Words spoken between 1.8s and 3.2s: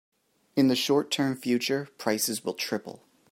prices will triple.